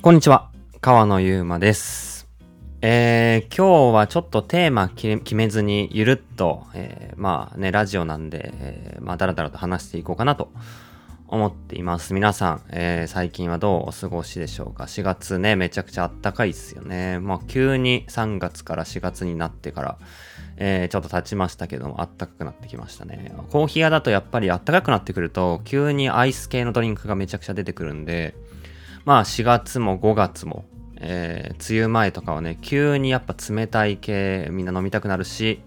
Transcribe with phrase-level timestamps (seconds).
[0.00, 2.28] こんにちは、川野ゆうまです。
[2.82, 10.52] えー、今日はちょっとテーマ決めずにゆるっと、えー、まあね、ラジオなんで、えー、まあだらだらと話していこうかなと
[11.26, 12.14] 思っています。
[12.14, 17.18] 皆さん、えー、最近はどうお過ごしでしょうか ?4 月ね、めちゃくちゃあったかいっすよね。
[17.18, 19.98] まあ急に3月から4月になってから、
[20.58, 23.34] えー、ちょっと経ちましたけども、あったかくなってきましたね。
[23.50, 28.36] コーヒー屋だとやっぱりあったかくなってくると、急にアイス系のドリンクがめちゃくちゃ出てくるんで、
[29.08, 30.66] まあ4月も5月も、
[31.00, 35.62] えー、梅雨前とかはね、急にやっぱ冷たい系みんな飲みたくなるし、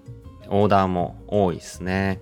[0.50, 2.20] オーダーも多いですね。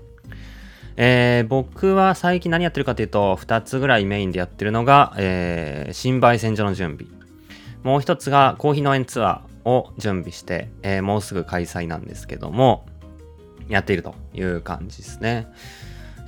[0.95, 7.11] えー、僕は最近何やってるかというと、2つぐらいメインでやってるのが、えー、新焙煎所の準備。
[7.83, 12.85] もう一つがコーヒー農園ツアーを準備して、えー、もうすぐ開催なんですけども、
[13.67, 15.47] やっているという感じですね。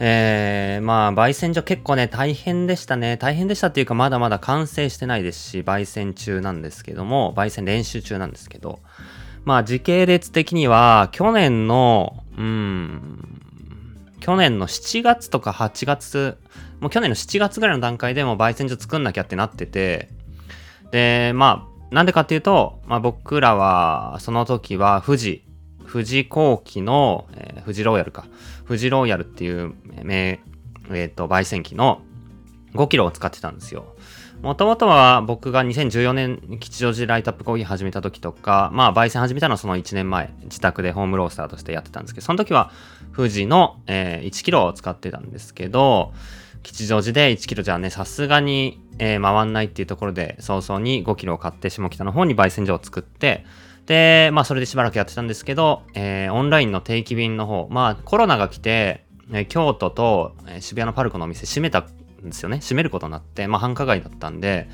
[0.03, 3.17] えー、まあ、焙煎所結構ね、大変でしたね。
[3.17, 8.79] 大変でしたっていうか、まだまだ完成してないですし、焙煎中なんですけども、焙煎練習中なんですけど、
[9.45, 13.39] まあ、時系列的には、去年の、うん、
[14.21, 16.39] 去年の7月とか8月、
[16.79, 20.09] もう去年の7月ぐらいの段階でも焙煎所作んなきゃってなってて、
[20.89, 25.43] で、まあ、なんでかっていうと、まあ僕らは、その時は富士、
[25.91, 28.25] 富士後期の、えー、富士ローヤルか。
[28.67, 30.39] 富士ローヤルっていう、えー、
[30.95, 32.01] えー、と、焙煎機の
[32.73, 33.85] 5キロを使ってたんですよ。
[34.41, 42.71] もともとは僕が2014年吉祥寺ライトアップコーヒー始めた時とか、まあ焙煎始めたのはその1年前、自宅でホームロースターとしてやってたんですけど、その時は
[43.15, 46.13] 富士の、えー、1キロを使ってたんですけど、
[46.63, 53.45] 吉祥寺で1キロじゃね、さすがに、えー、回んないっていうところで、早々に5キロを買って下北の方に焙煎所を作って、
[53.85, 61.85] で、まあそれでしばらくやってたんですけど、えー、オンラインの定期便の方、まあコロナが来て、え、京都と、え、渋谷のパルコのお店閉めたん
[62.23, 62.59] ですよね。
[62.59, 64.69] 閉めることになって、まあ繁華街だったんで、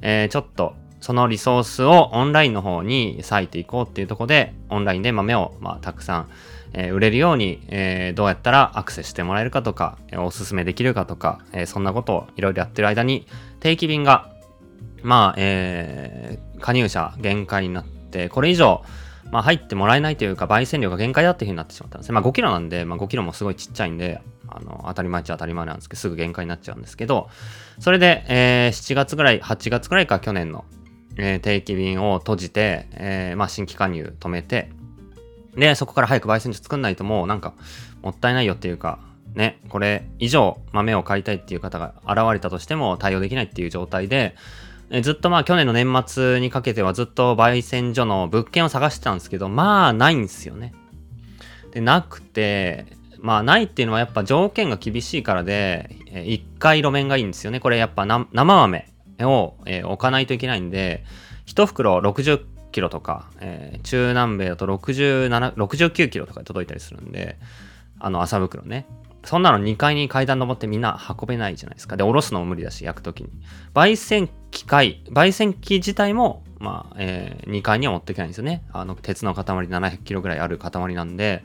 [0.00, 6.30] えー、ちょっとそのリソースをオンラインの方に割いていこうっていうところで、オンラインで豆を、まあ、たくさん、
[6.72, 13.26] えー、売れるように、えー、どうやったらアクセスしてもらえるかとか、えー、おすすめできるかとか、えそんなことをいろいろやってる間に、
[13.60, 14.30] 定期便が、
[15.02, 17.97] まあ、え加入者限界になって、
[18.28, 18.82] これ以上、
[19.30, 22.14] まあ、入ってもらえないというか、焙煎量が限界だっていうふうになってしまったんですね。
[22.14, 27.28] まあ、5キロなんで、まあ、5キロもすごいちっちゃいんで、あの、当たり前っちゃ当たり前なんですけど、すぐ限界になっちゃうんですけど、
[27.78, 30.64] それで、えー、7月ぐらい、8月ぐらいか去年の、
[31.16, 34.70] えー、定期便を閉じて、えー、まあ、新規加入止めて、
[35.56, 37.54] で、そこから早く焙煎所作んないともうなんか、
[38.02, 38.98] もったいないよっていうか、
[39.34, 44.34] ね、これ以上豆を買いたいっていう方が現れたとしても対応できないっていう状態で、
[44.90, 50.74] えずっとまあ去年の年末にかけてはずっと焙煎所の物件を探してたんですけど、まあないんですよね。
[51.72, 52.86] で、なくて、
[53.20, 57.60] まあないっていうのはやっぱ条件が厳しいからで、え1回路面がいいんですよね。
[57.60, 58.88] これやっぱ生豆
[59.20, 61.04] を、え置かないといけないんで、
[61.46, 67.36] 1袋60キロとか、えー、中南米だと67 69キロとかで届いたりするんで、
[67.98, 68.86] あの麻袋ね。
[69.24, 71.96] そんなの2階に階段登ってみんな運べないじゃないですか。
[71.96, 73.30] で、おろすのも無理だし、焼くときに。
[73.74, 78.64] 焙煎機械、焙煎機自体も、まあ、えー、2階には持っていけないんですよね。
[78.72, 81.44] あの、鉄の塊700キロぐらいある塊なんで、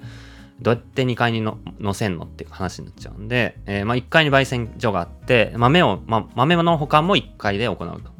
[0.61, 8.11] どうやって2階にの乗せんのっていう話になっちゃうんで、えー、まあ、1階に焙煎所があって、豆を、ま、豆の保管も1階で行うと。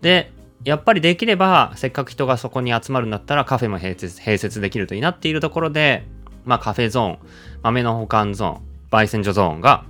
[0.00, 0.32] で、
[0.64, 6.04] やっぱりできれば、せっかく人がそこに集まるんだったらカフェも併設併設できるといいなっているところで、
[6.44, 7.18] まあカフェゾーン、
[7.62, 9.84] 豆の保管ゾーン、焙煎所ゾーンが、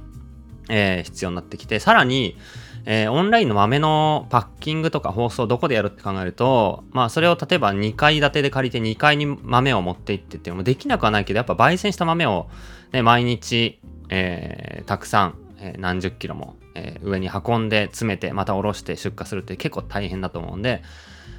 [0.69, 2.37] えー、必要になってきて、さらに、
[2.85, 12.49] えー、オンラインの豆のパッキングとか包装どこでやるって考えると、まあそれを例えば2階建てで借りて2階に豆を持って行ってっていうのもできなくはないけど、やっぱ焙煎した豆を、
[12.93, 20.83] ね、毎日、えー、たくさん、えー、何十キロも、え、上に運んで詰めてまた下ろして出荷するって結構大変だと思うんで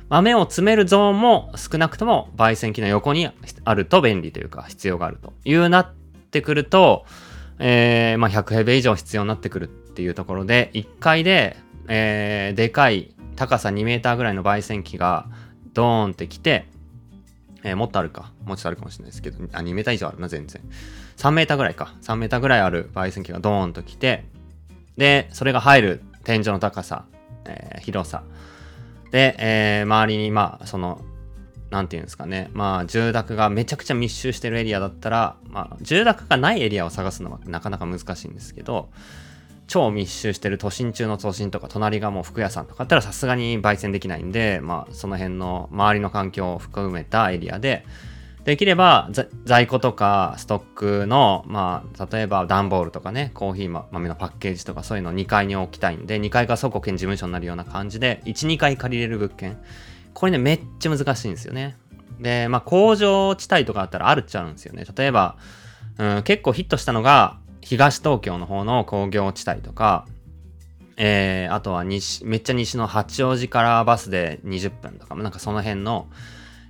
[0.09, 3.29] 豆を詰めるゾーンも少なくとも焙煎機の横に
[3.63, 5.93] あると便利というか必要があるというなっ
[6.31, 7.05] てくると、
[7.59, 11.57] えーまあ、100平米以上必要になってくるっていうところで1階で、
[11.87, 15.27] えー、でかい高さ2メーターぐらいの焙煎機が
[15.73, 16.65] ドーンってきて、
[17.63, 18.31] えー、もっとあるか。
[18.45, 20.61] もちょっとあるかもしれないですけどあ2メーター以上あるな全然。
[21.17, 21.93] 3メーターぐらいか。
[22.01, 24.25] 3メーターぐらいある焙煎機がドーンと来て
[24.97, 27.05] で、それが入る天井の高さ、
[27.45, 28.23] えー、広さ。
[29.11, 31.01] で、えー、周りに、まあ、その、
[31.69, 32.49] なんていうんですかね。
[32.53, 38.89] まあ、住宅がめちゃくちゃ密集してるエリアだったら、まあ、住宅がないエリアを探すのはなかなか難しいんですけど、
[39.67, 47.85] 超密集してる都心中の都心とか、隣がもう服屋さんとかだったらさすがに焙煎できないんで、まあ、その辺の周りの環境を含めたエリアで、
[48.45, 49.09] できれば
[49.43, 59.57] 在庫とかストックの、まあ、例えば段ボールとかね、コーヒー豆のパッケージとかそういうのを2階に置きたいんで、2階が倉庫兼事務所になるような感じで、1、2階借りれる物件。
[60.17, 61.77] これね、めっちゃ難しいんですよね。
[62.19, 64.83] で、まあ、工場地帯とかあったらあるっちゃうんですよね。
[64.95, 65.37] 例えば、
[65.99, 70.07] うん、結構ヒットしたのが、東東京の方の工業地帯とか、
[70.97, 76.07] えー、あとは西、めっちゃ西の八王子からバスで20分とか、なんかその辺の、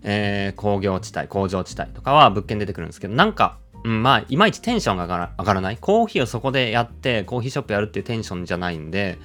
[0.04, 5.78] えー、工業地帯、工場地帯とかは物件出てくるんですけど、なんか、うん、まあ、いまいちテンションが上がらない。
[5.78, 9.18] コーヒーをそこでやって、コーヒーショップやるっていうテンションじゃないんで、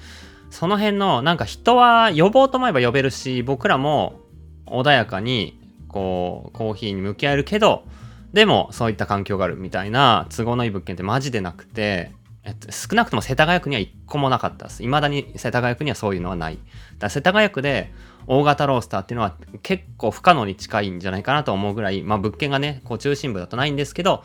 [0.53, 4.19] その辺の、なんか人は呼ぼうと思えば呼べるし、僕らも
[4.67, 7.85] 穏やかに、こう、コーヒーに向き合えるけど、
[8.33, 12.11] でも、そういった環境があるみたいな都合のいい物件ってマジでなくて、
[12.43, 14.83] えっと、少なくとも世田谷区には一個もなかったです。
[14.83, 16.59] 未だに世田谷区にはそういうのはない。
[16.99, 17.91] だ世田谷区で
[18.27, 24.23] 大型ロースターっていうのは結構不可能に近いんじゃないかなと思うぐらい、まあ物件がね、こう中心部だとないんですけど、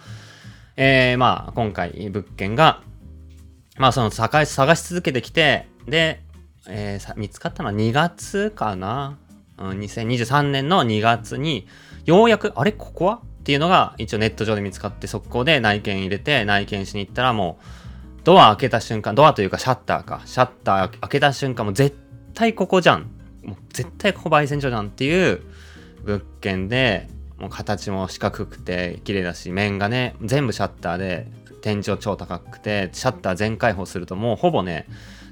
[0.76, 2.82] えー、まあ今回物件が、
[3.78, 6.22] まあその探し続けてきて、で、
[6.68, 9.18] えー、見つかったのは2月かな、
[9.58, 11.66] うん、2023年の2月に、
[12.04, 12.72] ようやく、あれ？
[12.72, 13.20] ここは？
[13.22, 21.96] っていうのが一応ネット上で見つかって速攻で内見入れて内見しに行ったらもうドア開けた瞬間、ドアというかシャッターか、シャッター開けた瞬間もう絶
[22.34, 23.10] 対ここじゃん。
[23.42, 25.40] もう絶対ここ焙煎所じゃんっていう
[26.04, 27.08] 物件で、
[27.38, 31.26] もう形も四角くて綺麗だし、面がね、全部シャッターで、
[31.62, 34.86] 天井超高くて、シャッター全開放するともうほぼね、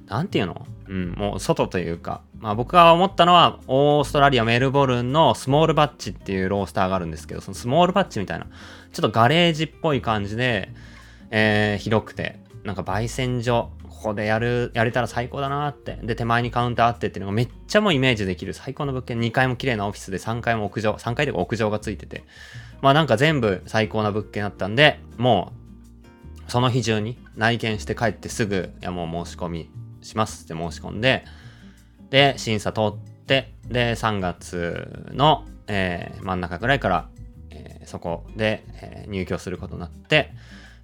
[0.06, 0.67] なんていうの？
[0.88, 8.53] うん、もう外というか、まあ僕が思ったのは、オーストラリア・メルボルンのスモールバッチっていうロースターがあるんですけど、そのスモールバッチみたいな、ちょ
[9.00, 10.70] っとガレージっぽい感じで、
[11.31, 15.99] えー、広くて、なんか焙煎所、ここでやる、やれたら最高だなって。
[16.03, 19.19] で、手前にカウンターあってっていうのがめっちゃもうイメージできる最高の物件。
[19.19, 22.23] 2階も綺麗なオフィスで3階も屋上、3階で屋上がついてて。
[22.82, 25.52] まあなんか全部最高な物件だったんで、も
[26.47, 29.70] う、その日中に内見して帰ってすぐ、いやもう申し込み
[30.06, 31.25] しますって申し込んで、
[32.11, 32.94] で、審査通っ
[33.26, 37.08] て、で、3月の、えー、真ん中ぐらいから、
[37.50, 40.32] えー、そこで、えー、入居することになって、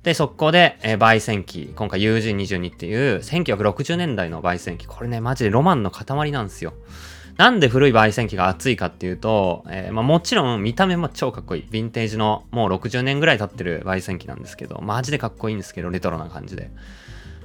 [0.02, 4.86] で、速攻で、えー、焙煎機、今回 UG22 っていう1960年代の焙煎機。
[4.86, 6.74] これね、マジでロマンの塊なんですよ。
[7.36, 11.64] なんで古い焙煎機が熱いかっていうと、えー、まあ、もちろん見た目も超かっこいい。
[11.70, 16.70] ヴィンテージのもう60年ぐらい経ってる焙煎機なんですけど、マジでかっこいいんですけど、レトロな感じで。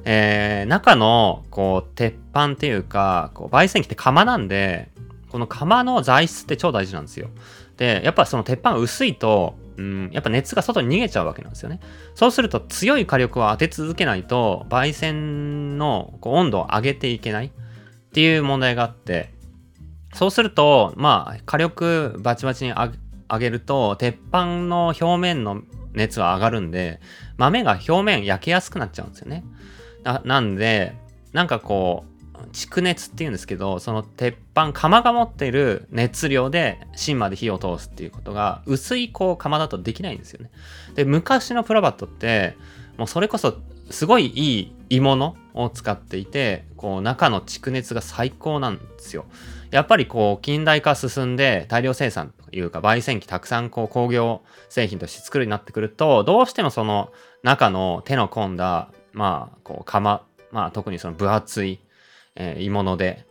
[0.06, 4.90] えー、中の、こう、鉄板っていうか、こう、焙煎機って釜なんで、
[5.30, 7.30] この釜の材質って超大事なんですよ。
[7.78, 11.80] で、やっぱその鉄板薄いと、うん、やっぱ熱が外に逃げちゃうわけなんですよね。
[12.16, 17.50] そうすると強い火力を当て続けないと、焙煎のこう温度を上げていけないっ
[18.14, 19.30] ていう問題があって、
[20.14, 25.62] そうすると、まあ、火力バチバチに上げると、鉄板の表面の
[25.94, 27.00] 熱は上がるんで、
[27.38, 29.44] 豆が表面焼けやすくなっちゃうんですよね。
[30.08, 30.96] ななんで、
[31.34, 32.18] なんかこう、
[32.52, 40.52] 蓄熱っていうんですけどその鉄板釜が持ってる熱量で芯まで火を通すっていうことが薄いこう釜だとできないんですよね。
[40.94, 42.56] で昔のプラバットって
[42.98, 43.58] もうそれこそ
[43.90, 49.26] すごいいい鋳物を使っていてこう中の蓄熱が最高なんですよ。
[49.72, 57.12] やっぱりこう近代化進んで大量生産というか焙煎機たくさんこう工業製品として作るようになってくるとどうしてもその
[57.44, 60.22] 中の手の込んだまあこう釜
[60.52, 61.80] まあ特にその分厚い
[62.38, 63.26] えー、鋳物で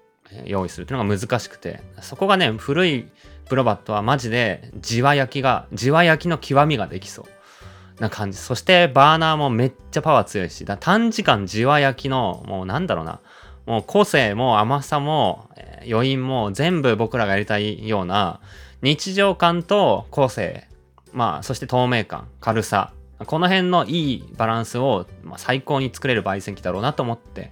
[0.44, 3.08] 用意するっていうのが難しくて、そこがね、古い
[3.48, 8.38] プロバットはマジでじわ焼きが、じわ焼きの極みができそうな感じ。
[8.38, 13.20] そしてバーナーもめっちゃパワー強いし、だ短時間じわ焼きの、もうなんだろうな、
[13.66, 18.40] もう個性も甘さも、えー、余韻も全部僕らがやりたいような
[18.82, 20.66] 日常感と個性、
[21.12, 22.92] まあ、そして透明感、軽さ、
[23.24, 27.50] この辺のいいバランスを、ま、最高に作れる焙煎機だろうなと思って、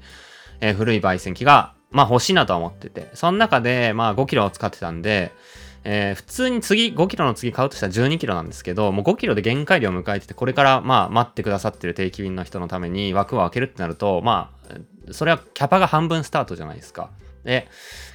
[0.61, 5.33] えー、古い焙煎機が、まあ欲しいなと思ってて、その中で、まあ5キロを使ってたんで、
[5.85, 17.11] えー、普通に次、5キロの次買うとしたら12キロなんですけど、もう5キロで限界量を迎えてて、これからまあ待ってくださってる定期便の人のために枠を開けるってなると、まあ、それはキャパが半分スタートじゃないですか。
[17.45, 17.69] で、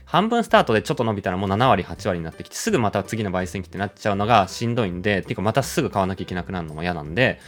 [0.06, 7.40] 半分スタートでちょっと伸びたらもう7割、8割になってきて、すぐまた次の焙煎機ってなっちゃうのがしんどいんで、ていうかまたすぐ買わなきゃいけなくなるのも嫌なんで、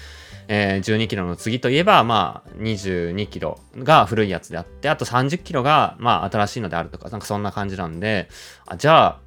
[0.48, 8.30] えー、12キロの次といえば、まあ、22キロが古いやつであって、あと30キロが、まあ、新しいのであるとか、なんかそんな感じなんで、
[8.66, 9.20] あじゃあ、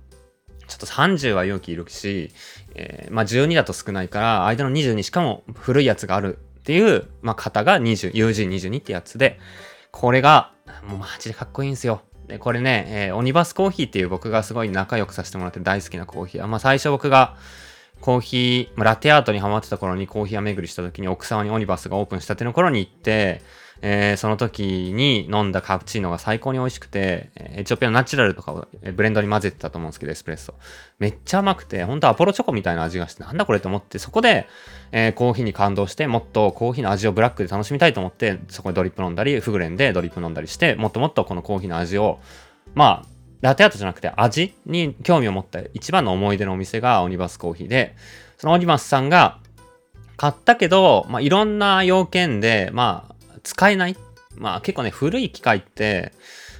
[0.66, 2.30] ちょっと30は勇気いるし、
[2.74, 9.38] えー、まあ12だと少ないから、間の22しかも古いやつがあるっていう、まあ型が20、UG22 ってやつで、
[9.90, 10.52] これが、
[10.86, 12.02] もうマジでかっこいいんですよ。
[12.26, 16.46] で、これね、えー、オニバスコーヒーっていう僕がすごい仲良くさせてもらって大好きなコーヒー。
[16.46, 17.36] まあ最初僕が、
[18.00, 23.40] コーヒー、まあ、ラテアートにハマってた頃にコーヒー屋巡りした時に奥沢にオニバスがオープンしたての頃に行って、
[23.82, 30.54] えー、その時に飲んだカプチーノが最高に美味しくて、エチオピアのナチュラルとかをブレンドに混ぜてたと思うんですけど、エスプレッソ。
[30.98, 34.46] めっちゃ甘くて、ほんとアポロチョコみたいな味がして、なんだこれと思って、そこで、
[34.92, 42.20] えー、コーヒーに感動して、もっとコーヒーの味をブラックで楽しみたいと思って、そこでドリップ飲んだり、フグレンでドリップ飲んだりして、もっともっとこのコーヒーの味を、
[42.74, 43.08] まあ、
[43.40, 47.94] ラテアートじゃなくて味に興味を持った一番の思い出のお店がオニバスコーヒーで、
[48.38, 49.38] そのオニバスさんが
[50.16, 53.13] 買ったけど、まあ、いろんな要件で、まあ、
[53.44, 53.96] 使えない。
[54.36, 56.12] まあ結構ね、古い機械って、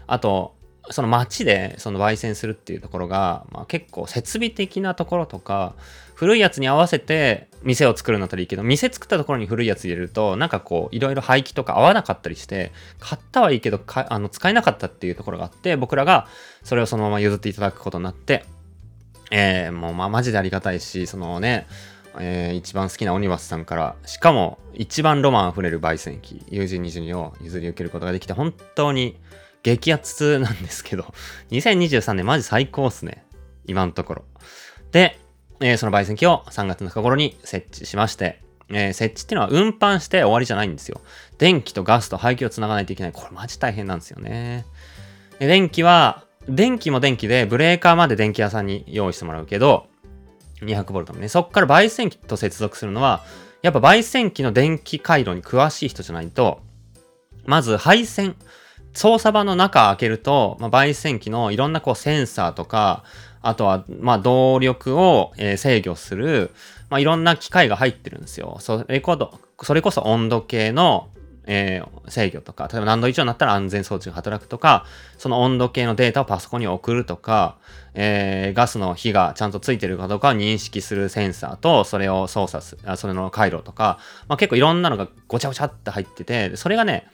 [0.07, 0.55] あと、
[0.91, 5.75] その街でその焙煎するっていうところが、まあ、結構設備的なところとか、
[6.15, 16.29] 古いやつに合わせて店を作るんだったらいいけど、店作ったところに古いやつ入れると、なんかこう、いろいろ廃棄とか合わなかったりして、買ったはいいけどあの使えなかったっていうところがあって、僕らが
[16.63, 18.45] それをそのまま譲っていただくことになって、
[19.31, 21.67] えー、もうまあマジでありがたいし、そのね、
[22.19, 29.17] えー、一番好きなオニバスさんから、しかも一番ロマン溢れる焙煎機、UG22 を譲り受けることができて、本当に
[29.63, 31.13] 激アツなんですけど、
[31.51, 33.25] 2023年マジ最高っすね。
[33.67, 34.25] 今のところ。
[34.93, 35.19] で、
[35.61, 41.01] えー、その焙煎機を3月の中頃に設置しまして、えー、設置っていうのは運搬して終わりじゃないんですよ。
[41.39, 43.13] 電気とガスと排気をつながないといけない。
[43.13, 44.67] これマジ大変なんですよね。
[45.39, 49.87] 電気は、電気も電気でブレーカーまで電気屋さんに用意してもらうけど、
[50.61, 51.29] 200V もね。
[51.29, 53.25] そっから焙煎機と接続するのは、
[53.63, 56.61] やっぱ焙煎機の電気回路に詳しい人じゃないと、
[57.47, 58.37] まず配線、
[58.93, 63.05] 操作場の中開けると、まあ、焙煎機のいろんなこうセンサーとか、
[63.43, 66.51] あとは、まあ、動力を、え、制御する、
[66.89, 68.57] まあ、いろんな機械が入ってるんですよ。
[68.61, 69.17] それこ
[69.59, 71.09] そ、それこそ温度計の、
[71.47, 74.87] えー、制御とか、例えば何度以上になったら安全装置が働くとか、
[75.19, 77.57] その温度計のデータをパソコンに送るとか、
[77.95, 83.99] えー、ガスの火がちゃんとついてるかどうかを認識するセンサーと、それを操作する、それの回路とか、
[84.29, 87.07] まあ、結構いろんなのがごちゃごちゃって入ってて、それがね、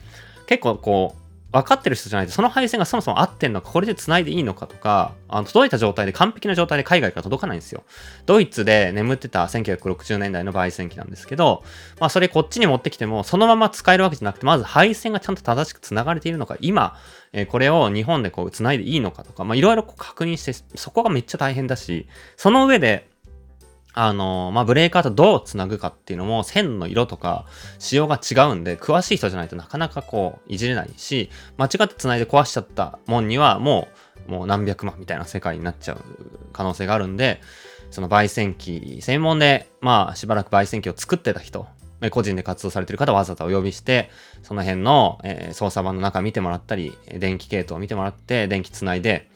[0.47, 7.83] 結構こう、分かってる人じゃないと、その配線がそもそも合ってんのか、これで繋いでいいのかとか、あの届いた状態で完璧な状態で海外から届かないんですよ。
[8.25, 11.63] ドイツで眠ってた1960年代の焙煎機なんですけど、
[11.99, 16.97] まあそれこっちに持ってきても、そのまま使えるわけじゃなくて、まず配線がちゃんと正しく繋がれているのか、今、
[17.33, 23.10] えー、これを日本でこう繋いでいいのかとか、まあいろいろ確認して、そこがめっちゃ大変だし、その上で、
[23.93, 27.45] あの、まあ、ブレーカーとどう繋ぐかっていうのも線の色とか
[27.79, 33.87] 仕様が違うんで、詳しい人じゃないとなかなかこう、いじれないし、間違って繋いで壊しちゃったもんにはも
[34.27, 36.01] う、もう何百万みたいな世界になっちゃう
[36.53, 37.41] 可能性があるんで、
[37.89, 41.67] その焙煎機専門で、まあ、しばらく焙煎機を作ってた人、
[42.11, 44.09] 個人で活動されてる方わざわざお呼びして、
[44.41, 49.29] その辺の、えー、操作盤の中見てもらったり、電気系統を見てもらって、電気繋いで、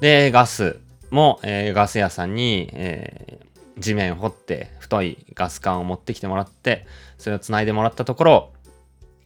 [0.00, 0.78] で、ガス
[1.10, 6.86] も、えー、ガス屋さんに、えー地面掘って太いガス管を持ってきてもらって、
[7.18, 8.52] それを繋いでもらったところ、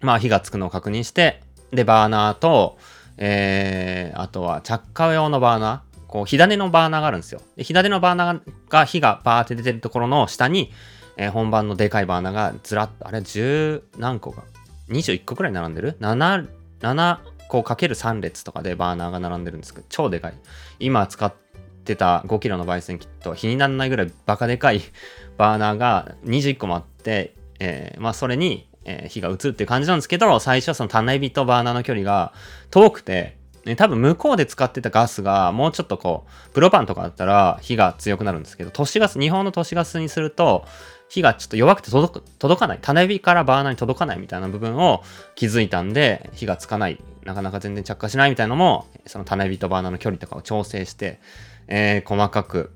[0.00, 2.78] まあ火がつくのを確認して、で、バーナーと、
[3.18, 7.42] えー、あとは着火用のバーナー、こう、火種のバーナーがあるんですよ。
[7.56, 8.40] で、火種のバーナー
[8.70, 10.72] が火がバーって出てるところの下に、
[11.16, 14.44] えー、本番のでかいバーナーがずらっと、あれ10何個か、
[14.88, 16.48] 21個くらい並んでる ?7、
[16.80, 20.34] 7個かける3列とかでバーナーが並んでるんですけど、超でかい。
[20.78, 21.47] 今使って
[21.88, 24.82] ってた5キロの焙煎機と日にならないぐらいバカでかい
[25.38, 32.32] バーナーが21個もあって、えー、まあそれに、えー、火が移るっていう感じなんですけど、最初はその種火とバーナーの距離が
[32.70, 40.66] 遠くて、ね、多分向こうで使ってたガスがもうちょっとこう、プロパンとかだったら火が強くなるんですけど、都市ガス、日本の都市ガスにすると、
[41.08, 42.78] 火がちょっと弱くて届届かない。
[42.80, 45.02] 種火からバーナーに届かないみたいな部分を
[45.34, 47.00] 気づいたんで、火がつかない。
[47.24, 51.20] なかなか全然着火しないみたいなのも、その種火とバーナーの距離とかを調整して、
[51.68, 52.72] えー、細かく、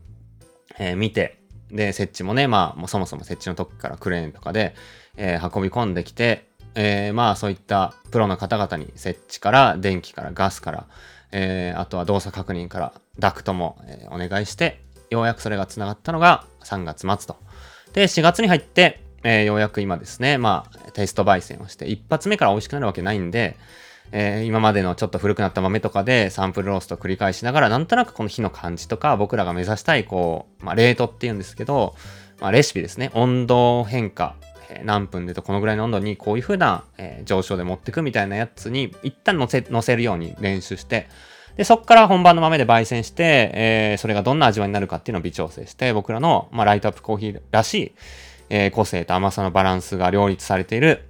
[0.78, 1.38] えー、見て、
[1.70, 4.74] で、設置もね、まあ、もうそもそも設置の時からクレーンとかで、
[5.16, 10.86] えー、運び込んできて、えー、まあそういったプロの方々に設置から電気からガスから、
[11.32, 17.36] えー、あとは動作確認からダクトも、え、お願いして、ようやくそれが繋がったのが3月末と。
[17.92, 23.56] で、4月に入って、え、ようやく今ですね、まあテスト焙煎をして、一発目から美味しくなるわけないんで、
[24.12, 31.94] えー、今までのちょっと古くなった豆とかでサンプルロースト繰り返しながら、なんとなくこの火の感じとか、僕らが目指したい、こう、まあ、レートって言うんですけど、
[32.40, 33.10] まあ、レシピですね。
[33.14, 34.36] 温度変化、
[34.68, 41.08] え、何分でとこのぐらいの温度にこういう風な、えー、上昇で持ってくみたいなやつに、一旦乗せ、乗せるように練習して、
[41.56, 47.92] で、そこから本番の豆で焙煎して、えー、それがどんな味わいになるかっていうのを微調整して、僕らの、まあ、ライトアップコーヒーらしい、
[48.48, 51.08] えー、個性と甘さのバランスが両立されている、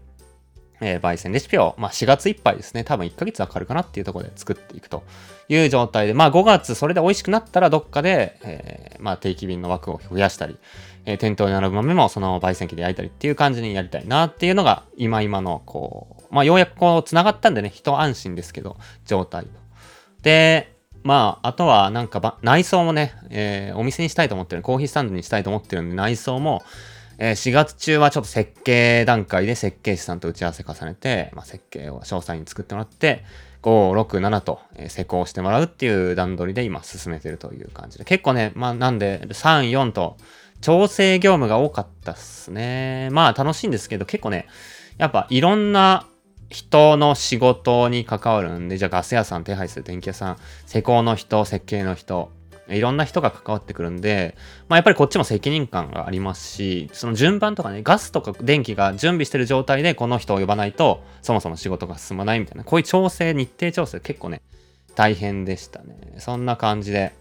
[0.82, 5.04] えー、焙煎レシピを、まあ、4月いっぱいですね、多分1ヶ月はかかるかなっていうところで作っていくと
[5.48, 10.58] いう状態で、まあ、5月それで美味しくなったらどっかで、えー、まあ、定期便の枠を増やしたり、
[11.04, 19.46] えー、店頭に並ぶ豆もその焙煎機で焼いたりっていう感じにやりたいなっていうのが今今のこう、まあようやくこう繋がったんでね、一安心ですけど、状態。
[20.22, 20.72] で、
[21.02, 26.62] まあ、あとはなんか内装もね、えー、お店にしたいと思ってる、コーヒースタンドにしたいと思ってるんで、内装も、
[27.24, 33.24] えー、4月中はちょっと設計段階で設計士さんと打ち合わせ重ねて、まあ、設計を詳細に作ってもらって、
[33.62, 38.02] 5、6、7と、え、施工してもらうっていう段取りで今進めてるという感じで。
[38.02, 40.16] 結構ね、まあなんで、3、4と
[40.62, 43.08] 調整業務が多かったっすね。
[43.12, 44.48] まあ楽しいんですけど、結構ね、
[44.98, 46.08] やっぱいろんな
[46.50, 52.32] 人の仕事に関わるんで、じゃあガス屋さん手配する電気屋さん、施工の人、設計の人、
[52.74, 54.36] いろんな人が関わってくるんで、
[54.68, 64.42] まあ、やっぱりこっちも責任感がありますし、その順番とかね、ガスとか電気が準備してる状態でこの人を呼ばないと、そもそも仕事が進まないみたいな、こういう調整、日程調整結構ね、
[64.94, 65.96] 大変でしたね。
[66.18, 67.12] そんな感じで、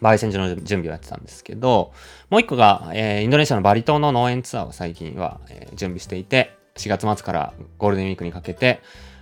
[0.00, 1.92] 焙煎所の準備をやってたんですけど、
[2.30, 8.80] もう一個が、えー、インドネシアのバリ島の農園ツアーを最近は、えー、準備していて、4月末からゴールデンウィークにかけて、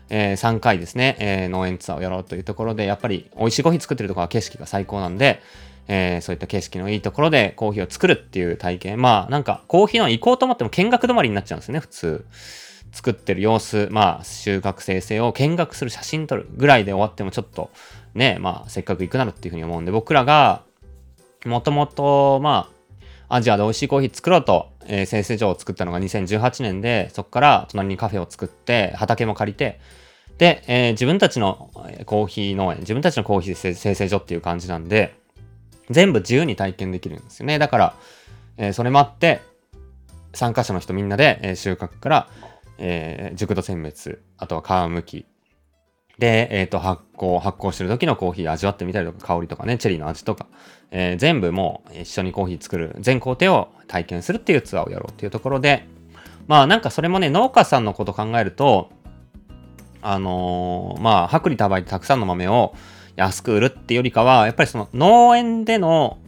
[0.08, 5.42] えー、3回ですね、えー、農園ツアーをやろうというところで、やっぱり美味しいコーヒー作ってるところは景色が最高なんで、
[5.88, 9.00] えー、そういった景色のいいところでコーヒーを作るっていう体験。
[9.00, 12.26] まあ、なんか、コーヒーの行こうと思っても見学止まりになっちゃうんですね、普通。
[12.92, 17.70] 作ってる様子、まあ、収穫生成を見学する写真撮るぐらいで終わってもちょっと、
[18.14, 20.62] ね、まあ、せっかく行くならっていうふうに思うんで、僕らが、
[21.44, 22.75] もともと、まあ、
[23.28, 29.80] アジアで美味しいコーヒー作ろうと、えー、生成所を作ったのが2018年で、そこから隣にカフェを作って、畑も借りて、
[30.38, 31.70] で、えー、自分たちの
[32.04, 35.14] コーヒー農園、自分たちのコーヒー生成所っていう感じなんで、
[35.90, 37.58] 全部自由に体験できるんですよね。
[37.58, 37.94] だから、
[38.58, 39.40] えー、それもあって、
[40.34, 42.28] 参加者の人みんなで、えー、収穫から、
[42.78, 45.26] えー、熟度選別、あとは皮むき、
[46.18, 50.46] で、えっ、ー、と、発酵、発酵してる時のコーヒー味わってみたりとか、香りとかね、チェリーの味とか、
[50.90, 55.86] えー、全部もう一緒にコーヒー作る、全工程を体験するっていうツアーをやろうっていうところで、
[56.46, 58.90] まあなんかそれもね、農家さんのこと考えると、
[60.00, 62.74] あのー、まあ、薄利多売でたくさんの豆を
[63.16, 66.18] 安く売るっていうよりかは、やっぱりその農園での、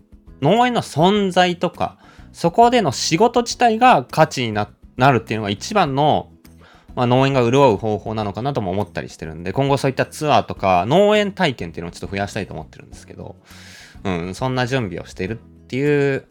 [0.42, 1.97] 農園の存在とか、
[2.33, 4.66] そこでの仕事自体が価値にな
[5.12, 6.31] るっていうのが一番の
[6.98, 13.37] まあ、農園が潤う方法なのかなとも思ったりしてるんで、今後そういったツアーとか農園体験っていうのをちょっと増やしたいと思ってるんですけど、
[14.02, 15.37] うん、そんな準備をしているっ
[15.68, 16.26] ていう、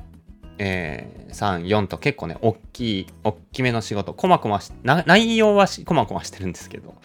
[0.57, 6.95] えー、3、4と結構ね、大きい、大きめの仕事、こまこまし、内容は、こまこましてるんですけど、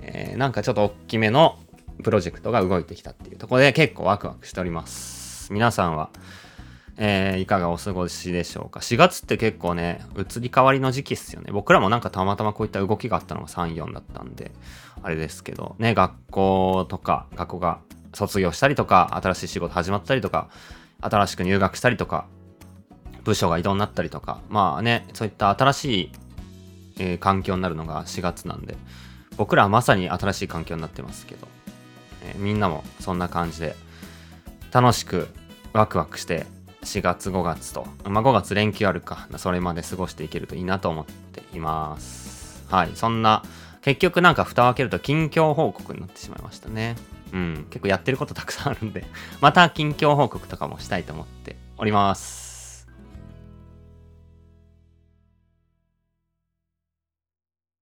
[0.00, 1.60] えー、なんかちょっと大きめの
[2.02, 5.52] プロジェクトが動いてきたっていうところで結構ワクワクしております。
[5.52, 6.10] 皆さんは、
[6.96, 11.50] えー、いかがお過ごしでしょうか？4月って結構ね、移り変わりの時期っすよね。
[11.52, 14.52] 僕らもなんかたまたまこういった動きがあったのが3、4だったんで、
[15.02, 17.80] あれですけど、ね、学校とか、学校が
[18.12, 20.48] 卒業したりとか、新しい仕事始まったりとか、
[21.00, 22.26] 新しく入学したりとか、
[23.24, 26.12] 部署が異動になったりとか、まあね、そういった新しい、
[26.98, 28.76] えー、環境になるのが4月なんで、
[29.36, 31.48] 僕らはまさに新しい環境になってますけど、
[32.22, 33.74] えー、みんなもそんな感じで、
[34.70, 35.28] 楽しく
[35.72, 36.46] ワクワクして
[36.84, 42.64] 4月5月と、まあ、5月連休あるか、それまで過ごしていけるといいなと思っています。
[42.68, 43.42] はい、そんな、
[43.82, 46.96] 結局なんか蓋を開けると近況報告になってしまいましたね。
[47.32, 49.04] うん、結構やってることたくさんあるんで、
[49.40, 52.43] また近況報告とかもしたいと思っております。